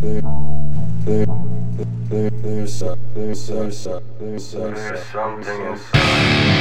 there, 0.00 0.22
there, 1.04 1.26
there, 2.08 2.30
there's, 2.30 2.82
a, 2.82 2.98
there's, 3.14 3.50
a, 3.50 3.54
there's, 3.54 3.86
a, 3.86 4.02
there's, 4.18 4.54
a, 4.54 4.58
there's 4.58 5.04
something 5.06 5.62
inside. 5.66 6.59